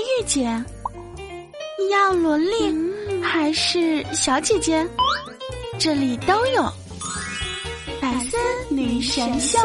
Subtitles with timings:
[0.00, 0.64] 御姐？
[1.78, 2.72] 你要萝莉
[3.22, 4.86] 还是小姐姐？
[5.78, 6.62] 这里都有。
[8.00, 8.36] 百思
[8.68, 9.58] 女神秀。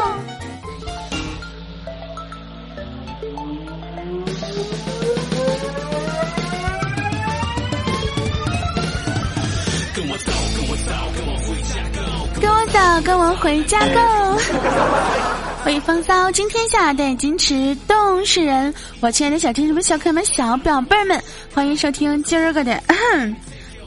[9.94, 12.00] 跟我走，跟我走，跟我回家，Go！
[12.40, 15.41] 跟我走，跟我回家，Go！
[15.64, 18.74] 为风骚惊天下，待矜持动世人。
[19.00, 21.22] 我亲爱的小天使们、小可爱们、小宝贝们，
[21.54, 22.82] 欢迎收听今儿个的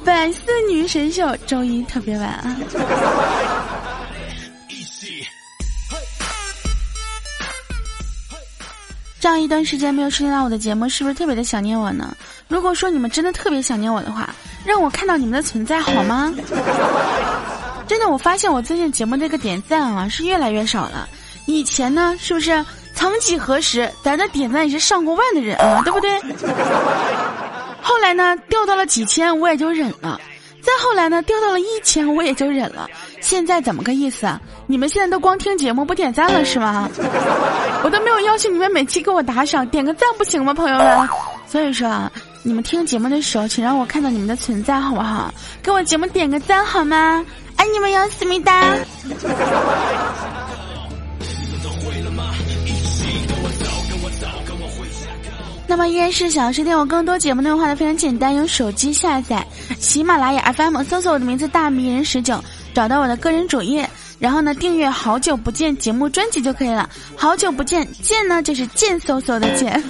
[0.05, 2.55] 百思女神秀周一特别晚啊！
[9.19, 12.15] 这样一段时间没有收听到我的节目，是不是特别的想念我呢？
[12.47, 14.33] 如果说你们真的特别想念我的话，
[14.63, 16.33] 让我看到你们的存在好吗？
[17.85, 21.09] 真的，我发现我最近节目这个点赞啊是越来越少了。
[21.45, 22.63] 以前呢，是不是
[22.93, 26.19] 曾几何时，咱的点赞也是上过万的人啊，对不对？
[27.81, 30.19] 后来呢，掉到了几千，我也就忍了。
[30.61, 32.89] 再后来呢，掉到了一千，我也就忍了。
[33.21, 34.41] 现在怎么个意思啊？
[34.65, 36.89] 你们现在都光听节目不点赞了是吗？
[37.83, 41.07] 我都没有要求你们每期给我打赏点个赞不行吗，朋友们？
[41.47, 42.11] 所以说啊，
[42.41, 45.31] 你们听节目的时候，请让我看到你们的存在好不好？
[45.61, 47.23] 给我节目点个赞好吗？
[47.57, 48.63] 爱你们哟，思密达。
[55.67, 59.45] 那么依然是想要收听我更多节目内容的话呢，非常简单，用手机下载
[59.79, 62.39] 喜马拉雅 FM，搜索我的名字大迷人十九。
[62.73, 66.89] 找到我的个人主页，然后呢订阅“好久不见”节目专辑就可以了。
[67.15, 69.81] 好久不见，见呢就是贱嗖嗖的贱。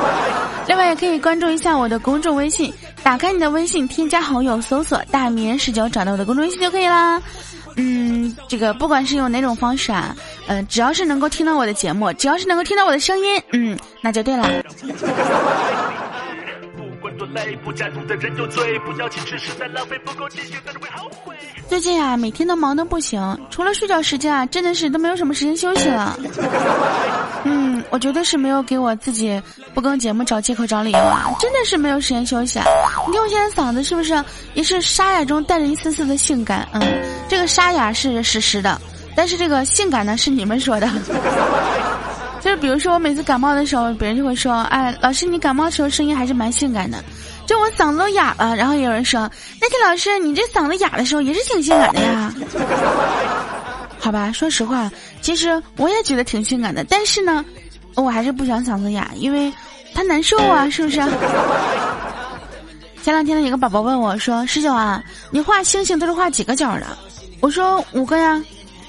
[0.66, 7.20] 另外也可以关注一下我的公众微信，打开你的微信，添加好友，搜索“大名人十九”，找到我的公众微信就可以啦。
[7.76, 10.14] 嗯，这个不管是用哪种方式啊，
[10.46, 14.48] 嗯，只要是能够听到我的节目，只要是能够听到我的声音，嗯，那就对了。
[21.68, 26.18] 最近啊，每天都忙得不行，除了睡觉时间啊，真的是都没有什么时间休息了。
[27.44, 29.40] 嗯，我绝对是没有给我自己
[29.72, 32.66] 不更节目找借口找理由啊，真的是没有时间休息啊。
[33.06, 34.22] 你看我现在嗓子是不是
[34.54, 36.68] 也是沙哑中带着一丝丝的性感？
[36.72, 36.82] 嗯，
[37.32, 38.78] 这个沙哑是实时的，
[39.16, 40.86] 但是这个性感呢是你们说的。
[42.42, 47.02] 就是比如说我每次感冒的时候，别人就会说：“哎，老师你感冒的时候声音还是蛮性感的。”
[47.48, 49.20] 就我嗓子都哑了，然后有人说
[49.58, 52.30] ：“那天老师，你这嗓子哑的时候也是挺性感的呀。
[53.98, 57.42] ”好吧，说实话，其实我也觉得挺性感的，但是呢，
[57.94, 59.50] 我还是不想嗓子哑，因为
[59.94, 60.98] 它难受啊， 是不是？
[63.02, 66.86] 前两天呢，有个宝宝问我说：“十九啊，你画星星都是画几个角的？”
[67.42, 68.42] 我说：“五个呀。”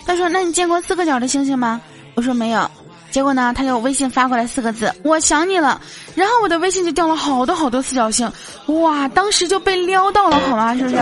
[0.06, 1.82] 他说：“那你见过四个角的星星吗？”
[2.16, 2.70] 我说：“没有。”
[3.10, 5.82] 结果呢，他给我微信发过来四个字：“我想你了。”
[6.16, 8.32] 然后我的微信就掉了好多好多四角星，
[8.68, 9.08] 哇！
[9.10, 10.76] 当时就被撩到了，好吗？
[10.78, 10.96] 是不是？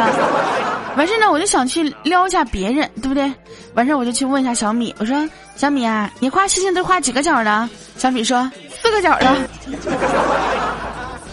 [0.98, 3.32] 完事呢，我就想去撩一下别人，对不对？
[3.76, 8.50] 完事我就去问一下小米，我说：“小米啊，你画星星都画几个角的？”小米说
[8.82, 9.36] ：“四个角的。”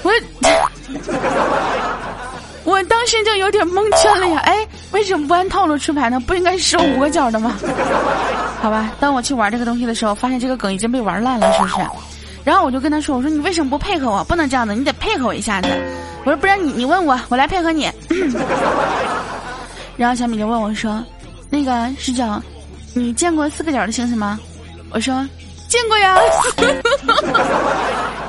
[0.03, 0.13] 我。
[2.65, 4.41] 我当时就有点蒙圈了呀！
[4.45, 6.19] 哎，为什么不按套路出牌呢？
[6.21, 7.57] 不应该是五个角的吗？
[8.61, 11.75] 好吧，当我去玩这个东西的时候，发现这个梗已经被玩烂了，是不是？
[12.45, 14.25] 然后我就跟他说：“我说你为什么不配合我？
[14.25, 15.69] 不能这样的，你得配合我一下子。”
[16.25, 17.91] 我说：“不然你你问我，我来配合你。
[19.97, 21.05] ”然后小米就问我说
[21.51, 22.25] ：“那个十九，
[22.95, 24.39] 你见过四个角的星星吗？”
[24.91, 25.27] 我说
[25.69, 26.19] ：“见过呀。”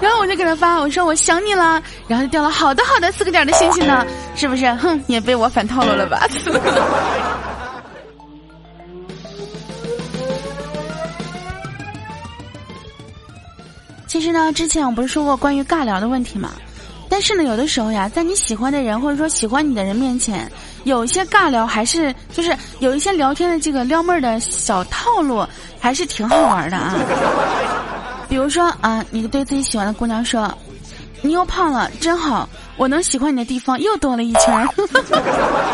[0.01, 4.05] 然后我就给他发，我说我想你了，然后就掉了好多好多四个点的星星呢，
[4.35, 4.71] 是不是？
[4.75, 6.27] 哼，也被我反套路了吧？
[14.07, 16.51] 其实呢，之前我不是说过关于尬聊的问题吗？
[17.09, 20.49] 但是呢，有的时候呀，在你喜欢的人或者说喜欢你的人面前，
[20.83, 25.45] 有一些尬聊还是就是有一些聊天的这个撩妹儿的小套路，
[25.79, 26.95] 还是挺好玩的啊。
[28.29, 30.55] 比如说啊，你对自己喜欢的姑娘说
[31.23, 32.47] ：“你又胖了，真好，
[32.77, 34.69] 我能喜欢你的地方又多了一圈。”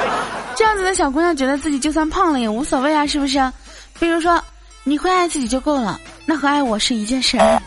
[0.56, 3.52] 这样子的小姑娘觉得自己就算胖了也无所谓啊，是不是？
[4.00, 4.42] 比如说，
[4.86, 7.62] 你会爱自己就够了，那和爱我是一件事儿，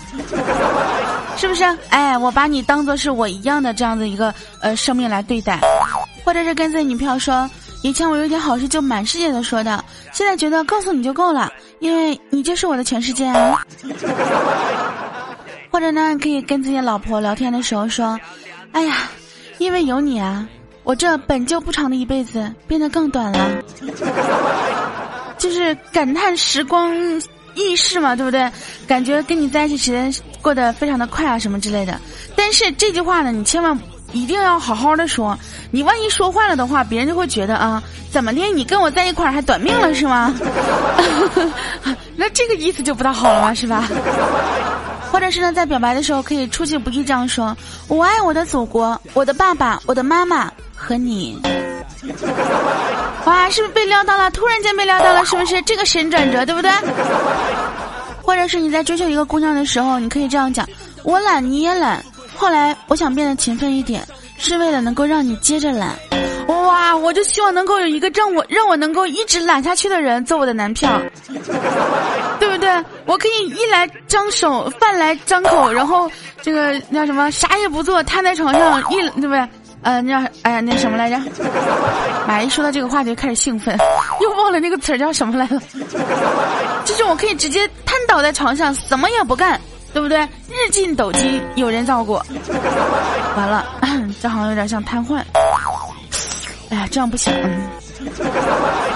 [1.37, 1.65] 是不是？
[1.91, 5.61] 哎，我把你当做是我一样的这样的一个呃生命来对待，
[6.25, 7.49] 或者是跟自己女朋友说。
[7.85, 13.65] 以前我有点好事就满世界的说的，现在觉得告诉你就够了，因为你就是我的全世界啊。
[15.71, 18.19] 或者呢，可以跟自己老婆聊天的时候说
[18.75, 19.09] ：“哎呀，
[19.59, 20.45] 因为有你啊，
[20.83, 23.63] 我这本就不长的一辈子变得更短了。”
[25.39, 26.93] 就是感叹时光
[27.59, 28.51] 意事嘛，对不对？
[28.87, 31.99] 感觉跟你在一起时间过得非常的快啊，什么之类的。
[32.37, 33.79] 但是这句话呢，你千万
[34.13, 35.39] 一定要好好的说，
[35.71, 38.41] 你万一说坏了的话，别人就会觉得啊，怎么的？
[38.55, 40.35] 你跟我在一块儿还短命了是吗？
[42.17, 43.89] 那这个意思就不大好了吧，是吧？
[45.13, 47.57] 或者是呢，在表白的时候可以出其不意这样说
[47.89, 51.41] ：“我爱我的祖国，我的爸爸，我的妈妈和你。”
[53.27, 54.31] 哇，是不是被撩到了？
[54.31, 56.71] 突然间被撩到了，是不是这个神转折，对不对？
[58.23, 60.69] 或者是你在追求一个姑娘的时候，你可以这样讲
[61.03, 62.05] ：“我懒，你也懒。
[62.37, 64.07] 后来我想变得勤奋一点，
[64.37, 65.95] 是为了能够让你接着懒。”
[66.49, 70.99] 哇，我就希望能够有一个让我让我能够一直懒下去的人做我的男票，
[72.41, 72.85] 对不对？
[73.05, 76.11] 我可以衣来张手，饭来张口，然后
[76.41, 79.49] 这个叫什么，啥也不做，瘫在床上一，对不对？
[79.83, 81.19] 呃，那哎呀，那什么来着？
[82.27, 83.77] 妈，一说到这个话题就开始兴奋，
[84.21, 85.63] 又忘了那个词儿叫什么来了。
[86.85, 89.59] 就是我可以直接瘫倒在床上，什么也不干，
[89.93, 90.19] 对不对？
[90.49, 92.15] 日进斗金，有人照顾。
[93.37, 93.65] 完了，
[94.21, 95.23] 这好像有点像瘫痪。
[96.71, 97.33] 哎呀，这样不行，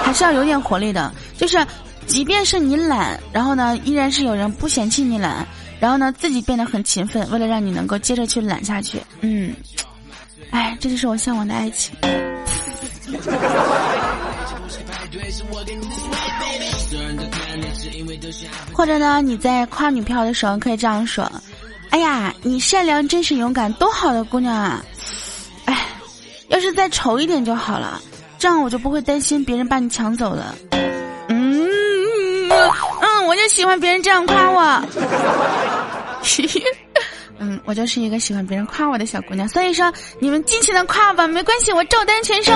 [0.02, 1.10] 还是要有点活力的。
[1.38, 1.64] 就是，
[2.06, 5.46] 即便是你懒，然后呢，依然是有人不嫌弃你懒，
[5.80, 9.00] 然后呢，自己变得很勤奋，为了让你能够接着去懒下去。
[9.20, 9.54] 嗯，
[10.52, 11.92] 哎，这就是我向往的爱情。
[18.72, 21.30] 或者呢，你在夸女票的时候可以这样说
[21.90, 24.82] ：“哎呀，你善良、真实、勇敢，多好的姑娘啊！”
[25.66, 25.76] 哎
[26.48, 28.00] 要是再丑一点就好了，
[28.38, 30.54] 这样我就不会担心别人把你抢走了。
[31.28, 31.68] 嗯
[32.50, 34.82] 嗯，我就喜欢别人这样夸我。
[37.44, 42.52] 嗯，我就是一个喜欢别人夸我的小姑娘，所以说你们尽情的夸吧，没关系，我照单全收。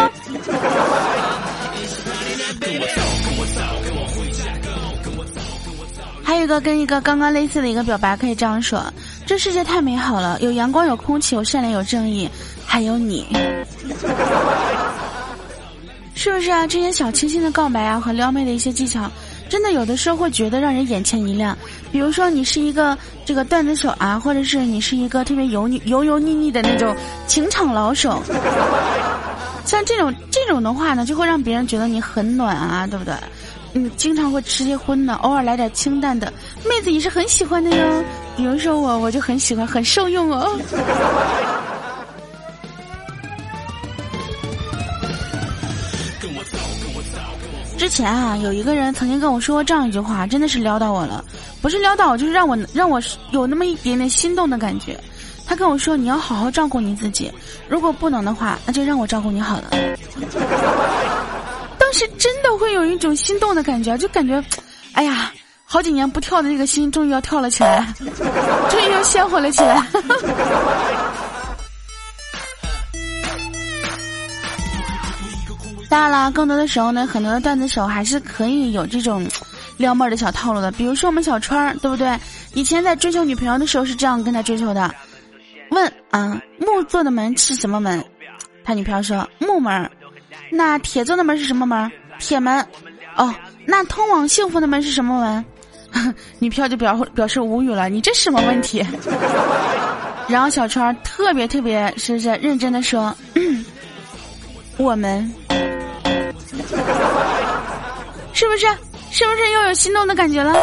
[6.22, 8.80] 还有一个跟一个刚刚类似的一个表白，可以这样说：
[9.26, 12.30] 这世界太美好了，有阳光，有空气，有善良，有正义。
[12.64, 13.26] 还有你，
[16.14, 16.64] 是不是啊？
[16.66, 19.10] 这些小清新的告白啊，和撩妹的一些技巧，
[19.48, 21.56] 真的有的时候会觉得让人眼前一亮。
[21.92, 26.94] 比如说，你是一个这个段子手啊，或者是你是一个特别油腻、油油腻腻的那种
[27.26, 28.22] 情场老手，
[29.64, 33.14] 像这种这种的话呢，就会让别人觉得你很暖啊，对不对？
[33.74, 36.32] 嗯，经常会吃些荤的，偶尔来点清淡的，
[36.64, 38.04] 妹子也是很喜欢的哟。
[38.36, 40.58] 比如说我，我就很喜欢，很受用哦。
[47.86, 51.24] 之前啊，有一个人曾经跟我说过这样一句话，真的是撩到我了。
[51.62, 53.00] 不是撩到我，就是让我让我
[53.30, 54.98] 有那么一点点心动的感觉。
[55.46, 57.30] 他跟我说：“你要好好照顾你自己，
[57.68, 59.70] 如果不能的话，那就让我照顾你好了。”
[61.78, 64.42] 当时真的会有一种心动的感觉，就感觉，
[64.94, 65.30] 哎呀，
[65.64, 67.86] 好几年不跳的那个心终于要跳了起来，
[68.68, 69.80] 终于又鲜活了起来。
[75.88, 79.26] 当然了，更多的时候呢，很多的段子手还是可以有这种
[79.76, 80.72] 撩妹的小套路的。
[80.72, 82.18] 比如说我们小川儿，对不对？
[82.54, 84.92] 以前在追求女朋友的时候是这样跟他追求的：
[85.70, 88.04] 问啊，木做的门是什么门？
[88.64, 89.88] 他女朋友说木门。
[90.50, 91.90] 那铁做的门是什么门？
[92.18, 92.66] 铁门。
[93.16, 93.32] 哦，
[93.64, 96.14] 那通往幸福的门是什么门？
[96.40, 98.84] 女票就表表示无语了，你这什么问题？
[100.28, 103.16] 然后小川特别特别是不是认真的说，
[104.76, 105.32] 我们。
[108.36, 108.66] 是不是？
[109.10, 110.52] 是不是又有心动的感觉了？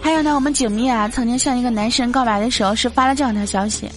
[0.00, 3.90] 还有呢，我们景蜜啊，曾经向一个男神告白的时候，是发了这样条消息：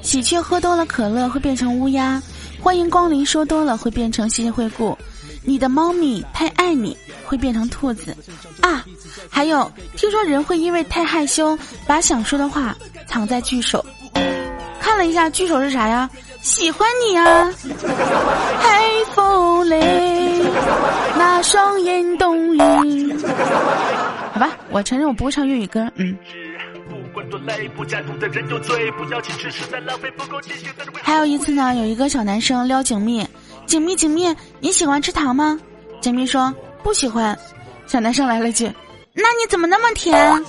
[0.00, 2.20] 喜鹊喝多了可乐会变成乌鸦，
[2.62, 4.96] 欢迎光临说多了会变成谢谢惠顾，
[5.44, 6.96] 你的猫咪太爱你
[7.26, 8.16] 会变成兔子
[8.62, 8.82] 啊！
[9.28, 12.74] 还有，听说人会因为太害羞，把想说的话
[13.06, 13.84] 藏在句首。
[14.80, 16.08] 看了一下句首是啥呀？
[16.42, 17.50] 喜欢你啊，
[18.60, 20.42] 黑风雷，
[21.16, 23.18] 那双眼动人。
[24.32, 26.16] 好吧，我承认我不会唱粤语歌，嗯。
[31.02, 33.26] 还有一次呢，有一个小男生撩景蜜，
[33.66, 35.58] 景蜜景蜜，你喜欢吃糖吗？
[36.00, 37.38] 景蜜说不喜欢。
[37.86, 38.66] 小男生来了句，
[39.12, 40.42] 那你怎么那么甜？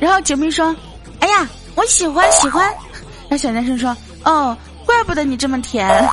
[0.00, 0.74] 然后景蜜说，
[1.20, 2.72] 哎呀，我喜欢喜欢。
[3.30, 5.88] 那小男生说：“哦，怪不得你这么甜。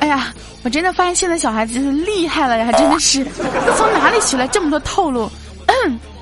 [0.00, 2.70] 哎呀，我真的发现现在小孩子真是厉害了呀！
[2.72, 3.26] 真的是，
[3.76, 5.28] 从哪里学来这么多套路？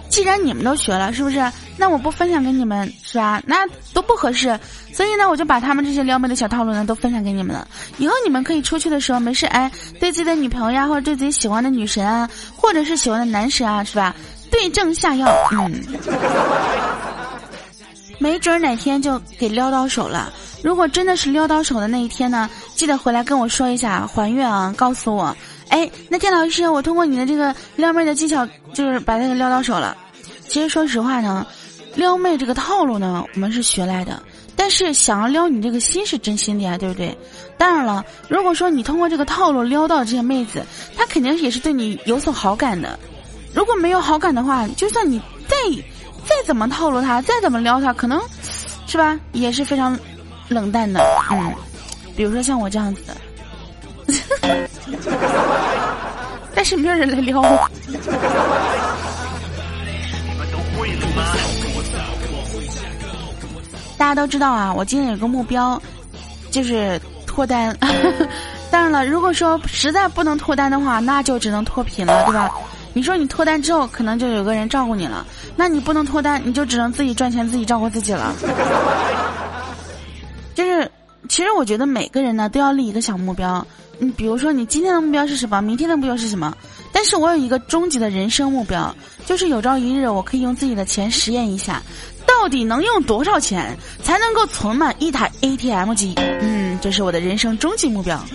[0.09, 1.45] 既然你们都学了，是不是？
[1.77, 3.43] 那我不分享给你们，是吧？
[3.45, 4.59] 那都不合适。
[4.95, 7.69] 所以呢，我就把他们这些撩妹的小套路呢，都分享给你们了。
[7.99, 12.27] 以后你们可以出去的时候，没事哎，对自己的女朋友呀，或者对自己喜欢的女神啊，
[12.57, 14.15] 或者是喜欢的男神啊，是吧？
[14.51, 15.83] 对症下药，嗯，
[18.19, 20.33] 没准哪天就给撩到手了。
[20.63, 25.37] 如果真的是撩到手的那一天呢，记得回来跟我说一下，还愿啊，告诉我。
[25.69, 29.97] 哎，那天老师，我通过你的这个撩妹的技巧，就是把那个撩到手了。
[30.49, 31.47] 其实说实话呢，
[31.95, 34.23] 撩妹这个套路呢，我们是学来的。
[34.59, 37.17] 但是想要撩你这个心是真心的呀，对不对？
[37.59, 40.65] 当然了，如果说你通过这个套路撩到这些妹子，
[40.97, 42.99] 她肯定也是对你有所好感的。
[43.55, 45.57] 如果没有好感的话，就算你再
[46.27, 48.21] 再怎么套路他，再怎么撩他，可能
[48.87, 49.99] 是吧，也是非常
[50.49, 51.01] 冷淡的。
[51.31, 51.55] 嗯，
[52.17, 53.17] 比如说像我这样子的。
[56.55, 57.71] 但是没有人来撩我。
[63.99, 65.81] 大家都知道啊，我今天有个目标，
[66.51, 67.77] 就是脱单。
[68.71, 72.51] 当然了，如果说实在不能脱单的话，那就只能脱贫了，对吧？
[72.93, 75.27] 你说你脱单之后，可能就有个人照顾你了，
[75.57, 78.35] 那你不能脱单，你就只能自己赚钱，自己照顾自己了。
[80.55, 80.91] 就是，
[81.29, 83.67] 其实我觉得每个人呢，都要立一个小目标。
[83.99, 85.63] 你，比如说你今天的目标是什么？
[85.63, 86.55] 明天的目标是什么？
[86.93, 88.95] 但是我有一个终极的人生目标，
[89.25, 91.83] 就是有朝一日我可以用自己的钱实验一下，
[92.27, 96.15] 到底能用多少钱才能够存满一台 ATM 机？
[96.17, 98.23] 嗯，这是我的人生终极目标。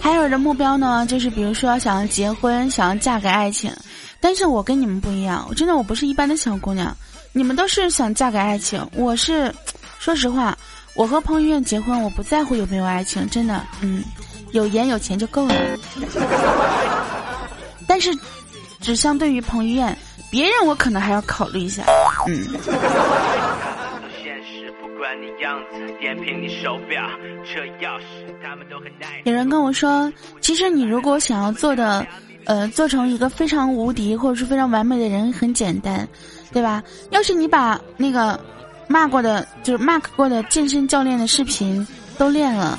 [0.00, 3.72] 还有的目标呢，就是比如说想要结婚，想要嫁给爱情，
[4.20, 6.96] 但是我跟你们不一样，我真的我不是一般的小姑娘，
[7.32, 9.54] 你们都是想嫁给爱情，我是。
[9.98, 10.56] 说实话，
[10.94, 14.02] 我和彭于晏结婚，我不在乎有没有爱情，真的，嗯，
[14.52, 15.54] 有颜有钱就够了。
[17.86, 18.10] 但是，
[18.80, 19.94] 只相对于彭于晏，
[20.30, 21.84] 别人我可能还要考虑一下，
[22.26, 22.48] 嗯。
[25.42, 27.02] 样子点评你手表
[27.44, 28.02] 车钥匙
[28.42, 28.86] 他们都很
[29.24, 32.06] 有人跟我说，其实你如果想要做的，
[32.44, 36.08] 呃，做成一个非常无敌或者是非常完美的人，很简单，
[36.52, 36.82] 对吧？
[37.10, 38.38] 要是你把那个。
[38.92, 41.86] 骂过的就是 mark 过的健身教练的视频
[42.18, 42.76] 都练了，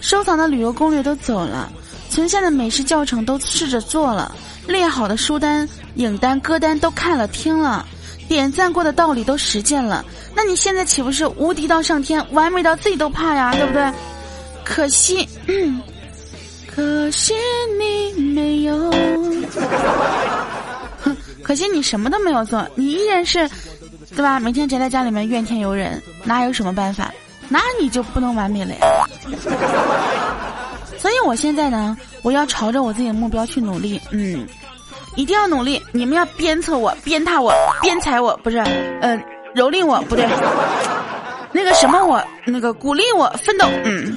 [0.00, 1.70] 收藏的旅游攻略都走了，
[2.08, 4.34] 存下的美食教程都试着做了，
[4.66, 7.84] 列好的书单、影单、歌单都看了听了，
[8.30, 10.04] 点赞过的道理都实践了，
[10.36, 13.52] 那你现在岂不是无敌到上天，完美到自己都怕呀？
[13.52, 13.92] 对不对？
[14.64, 15.28] 可惜，
[16.72, 17.34] 可惜
[17.76, 18.92] 你没有，
[21.02, 23.50] 哼，可惜你什么都没有做，你依然是。
[24.14, 24.38] 对吧？
[24.40, 27.12] 每天宅在家里面怨天尤人，哪有什么办法？
[27.48, 28.80] 那你就不能完美了呀。
[30.98, 34.00] 所以我现在呢，我要朝着我自己的目标去努力。
[34.10, 34.46] 嗯，
[35.16, 35.80] 一定要努力。
[35.92, 37.52] 你们要鞭策我、鞭挞我、
[37.82, 38.58] 鞭踩我，不是？
[39.00, 39.16] 呃，
[39.54, 40.26] 蹂躏我，不对。
[41.52, 43.66] 那个什么我，那个鼓励我奋斗。
[43.84, 44.16] 嗯。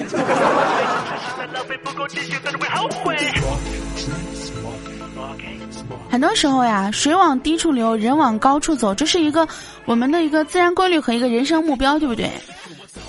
[6.11, 9.47] 很多时候呀，水往低处流，人往高处走，这是一个
[9.85, 12.29] 我们的一个自然规律和一个人生目标，对不对？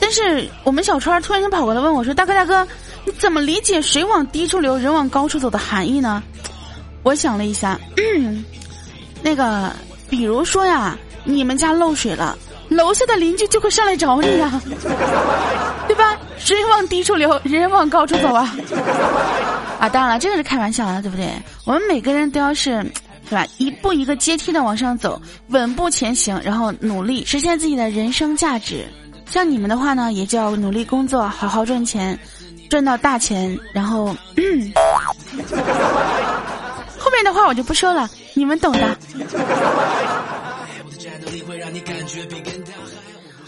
[0.00, 2.66] 但是我们小川突然间跑过来问我说：“大哥大哥，
[3.04, 6.22] 你怎么理解水往低处流，人往高处走的含义呢？”
[7.04, 7.78] 我想了一下，
[9.22, 9.70] 那个，
[10.10, 12.36] 比如说呀，你们家漏水了，
[12.68, 14.60] 楼下的邻居就会上来找你呀，
[15.86, 16.16] 对吧？
[16.38, 18.56] 水往低处流，人往高处走啊。
[19.78, 21.30] 啊，当然了，这个是开玩笑的，对不对？
[21.64, 22.84] 我们每个人都要是，
[23.28, 23.46] 是吧？
[23.58, 28.84] 一步一个阶梯的往上走，稳步前行，然后努力实现自己的人生价值。
[29.30, 32.18] 像你们的话呢，也就要努力工作，好好赚钱，
[32.68, 34.14] 赚到大钱，然后，后
[37.14, 38.98] 面的话我就不说了，你们懂的。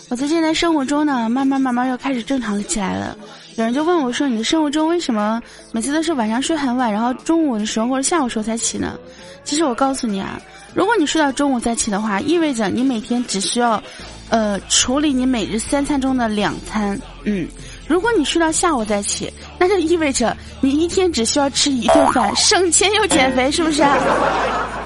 [0.08, 3.16] 我最近在生活中呢，慢慢慢慢又开始正常起来了。
[3.56, 5.42] 有人就问我说：“你的生活中为什么
[5.72, 8.96] 每次都是晚上睡很晚，然后中午的时候或者下午时候才起呢？”
[9.42, 10.40] 其实我告诉你啊，
[10.74, 13.82] 如果你睡到中午再起的话，意味着你每天只需要，
[14.28, 17.00] 呃，处理你每日三餐中的两餐。
[17.24, 17.48] 嗯，
[17.86, 23.84] 如果你睡到下午再起，那就意味着你一天只需要吃一顿饭，省钱又减肥，是不是？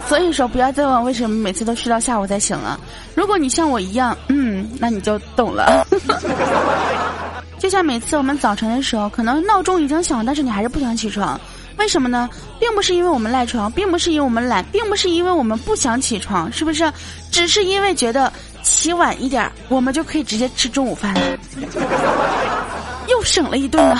[0.06, 2.78] 所以说，不要再问为什么每次都睡到下午再醒了。
[3.14, 5.86] 如果你像我一样，嗯，那你就懂了。
[7.58, 11.38] 就像每次我们早晨的时候，可能闹钟已经响，但是你还是不想起床，
[11.76, 12.28] 为什么呢？
[12.58, 16.90] 并不是因为我们赖床，并不是因为我们懒，并不是因为我们不想起床，是不是？
[17.30, 21.20] 只是因为觉得起晚一点，我们就可以直接吃中午饭了，
[23.20, 23.98] 又省了一顿了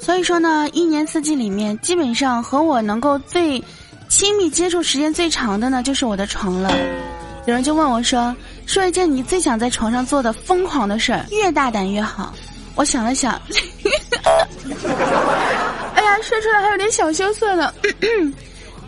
[0.00, 3.62] 所以说呢一年四季里面基本上和我能够最
[4.08, 6.70] 亲密接触时间最长的呢就是我的床了。
[7.46, 12.32] 有人就问我说说一件你最想在床上做的疯狂的事儿越大胆越好。
[12.76, 13.32] 我想了想
[15.94, 17.74] 哎呀说出来还有点小羞涩呢。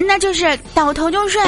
[0.00, 1.40] 那就是倒头就睡。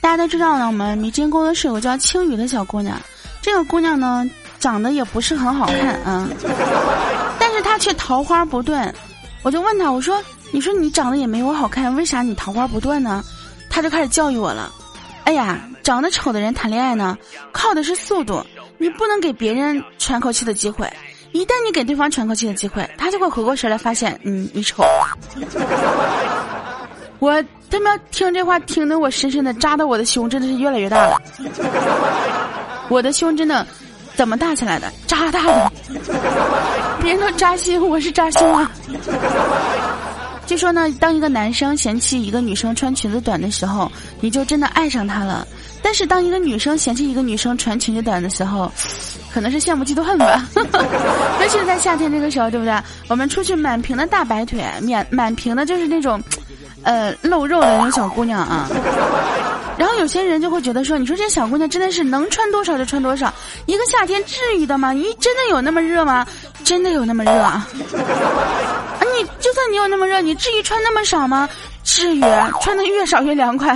[0.00, 3.00] 大家都知道呢，我们迷津工作室有个叫青雨的小姑娘，
[3.40, 4.28] 这个姑娘呢
[4.58, 6.28] 长得也不是很好看啊，
[7.38, 8.92] 但是她却桃花不断。
[9.42, 13.22] 我就问她，我说：“你说你长得也没我好看，为啥你桃花不断呢？”
[13.70, 14.72] 她就开始教育我了。
[15.24, 17.16] 哎呀，长得丑的人谈恋爱呢，
[17.52, 18.44] 靠的是速度。
[18.80, 20.90] 你不能给别人喘口气的机会，
[21.32, 24.82] 一旦你给对方喘口气的机会，他就会回过神来发现，嗯，你丑。
[27.20, 31.20] 我他妈听这话听得我深深的扎到我的胸，真的是越来越大了。
[32.88, 33.66] 我的胸真的
[34.14, 34.90] 怎么大起来的？
[35.06, 35.72] 扎大的，
[37.02, 38.72] 别人都扎心，我是扎胸啊。
[40.50, 43.88] 据说呢，当一个男生嫌弃一个女生穿裙子短的时候，
[44.20, 45.46] 你就真的爱上她了。
[45.80, 48.68] 但是当一个女生嫌弃一个女生穿裙子短的时候，
[49.32, 50.44] 可能是羡慕嫉妒恨吧。
[50.56, 52.74] 尤其是在夏天这个时候，对不对？
[53.06, 56.20] 我们出去满屏的大白腿，满满屏的就是那种，
[56.84, 58.68] 呃，露肉的那种小姑娘啊。
[59.76, 63.32] 然后有些人就会觉得说，你说这小姑娘真的是能穿多少就穿多少，
[63.66, 64.92] 一个夏天至于的吗？
[64.92, 66.26] 你真的有那么热吗？
[66.64, 67.66] 真的有那么热啊？
[69.00, 71.48] 啊，你就算你有那么热，你至于穿那么少吗？
[71.82, 72.20] 至于，
[72.60, 73.74] 穿的越少越凉快。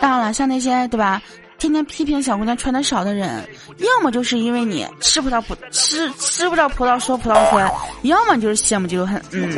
[0.00, 1.20] 当然了，像那些对吧，
[1.58, 3.46] 天天批评小姑娘穿的少的人，
[3.78, 7.70] 要么就是因为你吃不到葡吃吃不着葡萄说葡萄酸，
[8.02, 9.22] 要么就是羡慕嫉妒恨。
[9.30, 9.52] 嗯，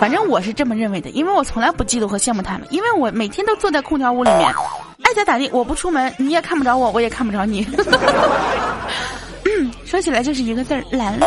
[0.00, 4.46] 反正我是这么认为的，因为我从来不嫉妒和羡慕他们，因为我每天都坐在空调屋里面，
[5.02, 7.66] 爱咋咋地，我不出门你也看不着我，我也看不着你。
[9.86, 11.18] 说起来就是一个字儿懒。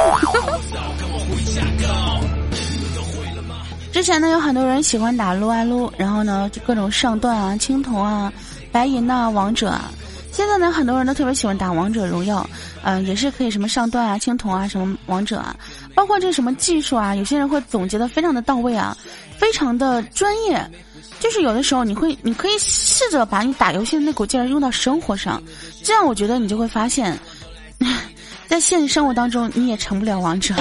[3.91, 8.31] 之前呢，有很多人喜欢打撸啊撸，然后呢，就各种上段啊、青铜啊、
[8.71, 9.89] 白银呐、王者啊。
[10.31, 12.47] 现在呢，很多人都特别喜欢打王者荣耀，
[12.87, 15.53] 嗯，也是可以什么上段啊、青铜啊、什么王者啊，
[15.93, 18.95] 包括这什么技术啊，有些人会总结的非常的到位啊，
[19.37, 20.65] 非常的专业。
[21.19, 25.43] 就是有的时候你会，你可以试着把你打游戏的那股劲儿用到生活上，
[25.83, 27.19] 这样我觉得你就会发现，
[28.47, 30.55] 在现实生活当中你也成不了王者。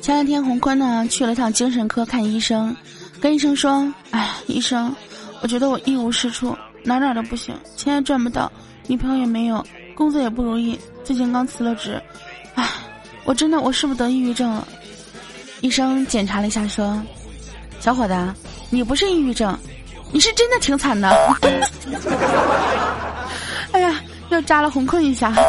[0.00, 2.74] 前两天洪坤呢去了趟精神科看医生，
[3.20, 4.94] 跟医生说：“哎，医生，
[5.42, 8.50] 我觉得我一无是处，哪哪都不行，钱也赚不到，
[8.86, 12.00] 女朋友也没有，工作也不如意，最近刚辞了职，
[12.54, 12.68] 哎，
[13.24, 14.66] 我真的我是不是得抑郁症了？”
[15.62, 17.02] 医生检查了一下说
[17.80, 18.34] ：“小伙子，
[18.70, 19.58] 你不是抑郁症，
[20.12, 21.08] 你是真的挺惨的。
[23.72, 24.00] ”哎呀，
[24.30, 25.32] 又扎了红坤一下。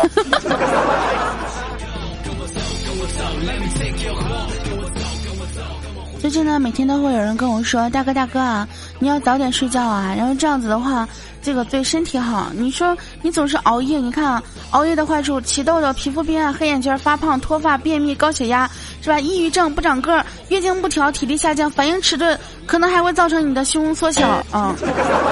[6.22, 8.68] 最近呢，每天都会有人跟我说：“大哥大哥啊，
[9.00, 11.10] 你要早点睡觉啊，然后这样子的话，
[11.42, 12.52] 这个对身体好。
[12.54, 18.70] 你说你总是熬夜，你看啊，熬夜的坏处：起痘痘、皮肤病啊、黑眼圈、发胖、脱发、便秘、高血压，
[19.02, 19.20] 是吧？
[19.20, 24.76] 抑郁症、不长个、月经不调、体力下降、反应迟钝，可能还会造成你的胸缩小啊。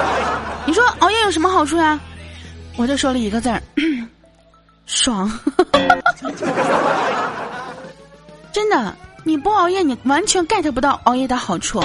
[0.66, 2.00] 你说熬夜有什么好处呀？
[2.76, 3.62] 我就说了一个字儿，
[4.86, 5.30] 爽。
[8.50, 8.92] 真的。”
[9.24, 11.82] 你不熬夜，你完全 get 不到熬夜的好处，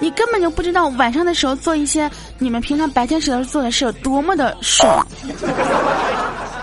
[0.00, 5.06] 你根本就不知道晚上的时候做一些你们平常白天时候做的事有多么的爽。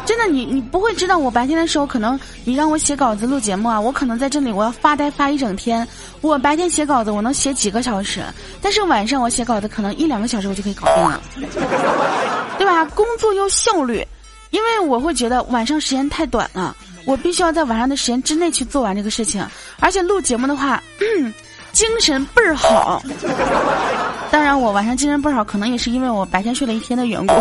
[0.05, 5.87] 真的，你你不会知道，我白天的时候可能你让我写稿子录节目啊，我可能在这里我要发呆发一整天。
[6.21, 8.21] 我白天写稿子我能写几个小时，
[8.61, 11.21] 但是晚上我写稿子可能一两个小时我就可以搞定了，
[12.57, 12.85] 对吧？
[12.85, 14.05] 工作又效率，
[14.51, 16.75] 因为我会觉得晚上时间太短了。
[17.05, 19.45] 我必须要在晚上的时间之内去做完这个事情，
[19.79, 20.81] 而且录节目的话，
[21.71, 23.01] 精神倍儿好。
[24.31, 27.33] 当然，我晚上精神倍儿好，可能也是因为我白天睡了一天的缘故。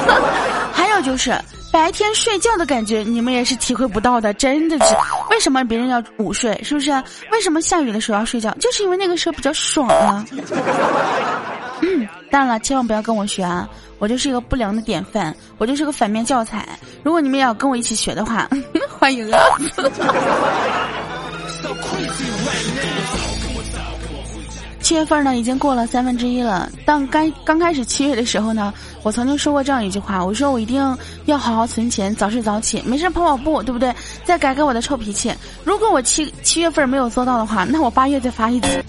[0.72, 1.38] 还有就是
[1.72, 4.94] 白天睡觉的感觉，你们也是体会不到的，真的是。
[5.30, 6.58] 为什么别人要午睡？
[6.64, 6.90] 是不是？
[7.30, 8.50] 为什么下雨的时候要睡觉？
[8.58, 10.24] 就是因为那个时候比较爽啊。
[12.30, 13.68] 当然了，千万不要跟我学啊。
[14.00, 16.68] 我就是一个不良的典范，我就是个反面教材。
[17.04, 18.48] 如果你们也要跟我一起学的话，
[18.98, 19.38] 欢迎啊！
[24.82, 26.68] 七月份呢，已经过了三分之一了。
[26.84, 33.94] 当刚刚开始七月的时候呢，我曾经说过这样一句话，我说我一定要好好存钱，早睡早起，没事跑跑步，对不对？
[34.24, 35.32] 再改改我的臭脾气。
[35.62, 38.82] 如果我七七月份没有做到的话，那我八月再发一次。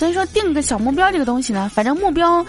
[0.00, 2.42] 所以说定个小目标这个东西呢，反正目标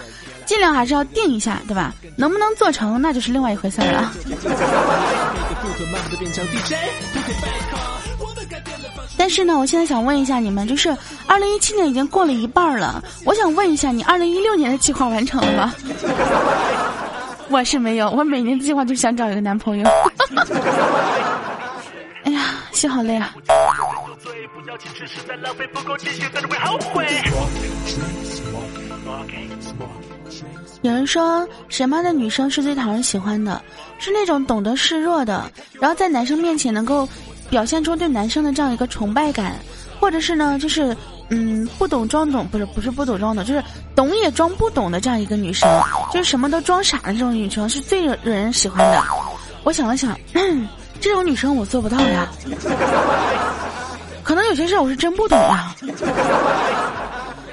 [0.46, 1.92] 尽量还是要定一下，对吧？
[2.16, 4.10] 能不能做成那就是另外一回事了。
[9.18, 15.74] 但是呢，我现在想问一下你们，就是二零一七年已经过了一半了，我想问一下，你二零一六年的计划完成了吗？
[17.50, 19.84] 我是没有，我每年计划就想找一个男朋友。
[22.24, 23.34] 哎呀，心好累啊！
[24.48, 27.06] 不要只是在浪费不够继续在这会后悔
[30.82, 33.62] 有人说，什么样的女生是最讨人喜欢的？
[33.98, 35.50] 是那种懂得示弱的，
[35.80, 37.08] 然后在男生面前能够
[37.48, 39.54] 表现出对男生的这样一个崇拜感，
[40.00, 40.96] 或者是呢，就是
[41.28, 43.62] 嗯，不懂装懂，不是不是不懂装懂，就是
[43.94, 45.68] 懂也装不懂的这样一个女生，
[46.12, 49.00] 就是什么都装傻的这种女生是最惹惹人喜欢的。
[49.62, 50.18] 我想了想，
[51.00, 52.26] 这种女生我做不到呀，
[54.32, 55.76] 可能有些事我是真不懂啊。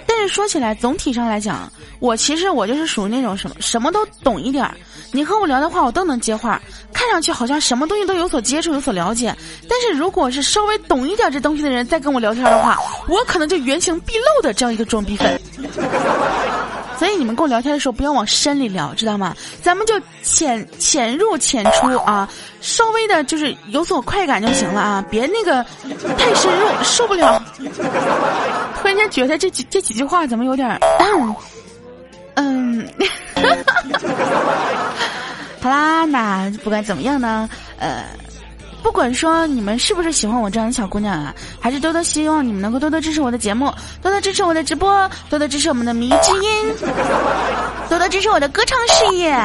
[0.08, 4.74] 但是说起来，总体上来讲，我其实我就是属于那种什么什么都懂一点儿。
[5.12, 6.62] 你和我聊的话，我都能接话，
[6.94, 9.36] 看上去好像什么东西都有所接触、有所了解。
[9.68, 12.78] 但是如果是稍微懂一点这东西的人再跟我聊天的话，
[13.10, 15.42] 我可能就原形毕露的这样一个装逼粉。
[17.00, 19.34] 所以你们跟我聊天的时候，不要往深里聊，知道吗？
[19.62, 22.28] 咱们就浅浅入浅出啊，
[22.60, 25.64] 稍微的就是有所快感就行了啊，别那个
[26.18, 27.42] 太深入，受不了。
[28.82, 30.78] 突然间觉得这几这几句话怎么有点
[32.36, 32.86] 嗯，
[35.62, 38.04] 好啦，那不管怎么样呢，呃。
[38.82, 46.74] 不管说你们是不是喜欢我这样的小姑娘啊，还是多多希望你们能够多多支持我的节目，多多支持我的直播，多多支持我们的迷之音，
[47.90, 49.36] 多多支持我的歌唱事业。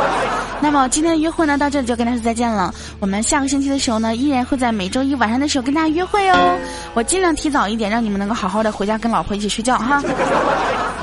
[0.60, 2.72] 那么今天的约会呢，到这里就跟大家再见了。
[3.00, 6.56] 我们下个星期的时候呢，依然会在每周一晚上的时候跟大家约会哦。
[6.94, 10.02] 我尽量提早一点，让你们能够好好的回家跟老婆一起睡觉哈。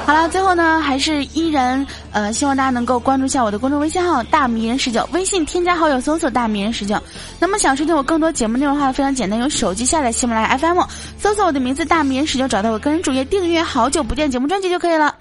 [0.03, 7.01] 好了，最后呢，还是依然呃，希望大家能够关注一下我的公众微信号“大迷人十九”，微信添加好友搜索“大迷人十九”。
[7.39, 10.81] 那么想收听我更多节目内容的话，非常简单，用手机下载喜马拉雅 FM，
[11.17, 15.15] 搜索我的名字“大迷人十九”，找到我个人主页订阅“好久不见”节目专辑就可以了。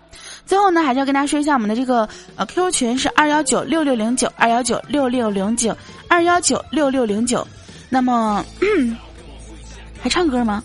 [0.44, 5.76] 最后呢，还是要跟大家说一下我们的这个呃 QQ 群是二幺九六六零九二幺九六六零九
[6.08, 7.46] 二幺九六六零九。
[7.88, 8.44] 那么
[10.02, 10.64] 还唱歌吗？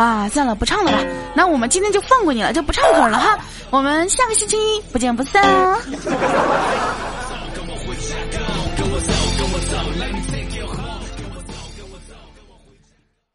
[0.00, 0.98] 啊，算了，不唱了吧。
[1.34, 3.38] 那我们今天就放过你了，就不唱歌了哈。
[3.68, 5.42] 我们下个星期一不见不散。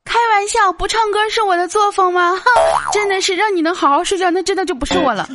[0.06, 2.32] 开玩笑，不唱歌是我的作风吗？
[2.36, 2.43] 哼，
[2.91, 5.30] 真的是让你能好好睡觉，那真的就不是我了。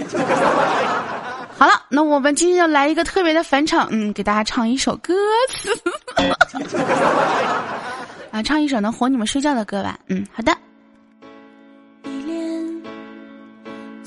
[1.57, 5.15] 好了，那我们今天要来一个特别的返场，嗯，给大家唱一首歌
[5.49, 5.71] 词。
[8.33, 9.97] 啊，唱一首能哄你们睡觉的歌吧。
[10.09, 10.53] 嗯，好的。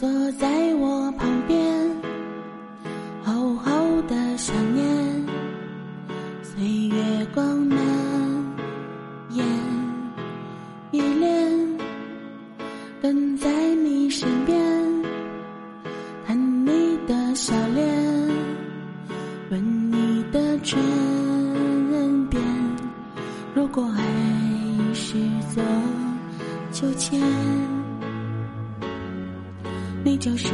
[0.04, 1.90] 坐在我旁边，
[3.24, 4.86] 厚厚的想念，
[6.42, 7.80] 岁月光蔓
[9.30, 9.46] 延，
[10.92, 11.50] 依恋
[13.02, 14.62] 跟在你身边，
[16.28, 17.88] 看你的笑脸，
[19.52, 20.78] 吻你的唇
[22.30, 22.44] 边，
[23.56, 25.14] 如果爱是
[25.56, 25.64] 座
[26.74, 27.73] 秋千。
[30.06, 30.48] 你就是